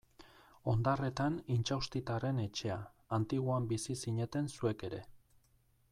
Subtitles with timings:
[0.71, 2.79] Ondarretan Intxaustitarren etxea,
[3.19, 5.07] Antiguan bizi zineten zuek ere.